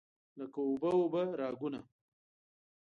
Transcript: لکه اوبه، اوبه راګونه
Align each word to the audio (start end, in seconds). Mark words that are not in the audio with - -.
لکه 0.39 0.59
اوبه، 0.67 0.89
اوبه 0.99 1.23
راګونه 1.39 1.81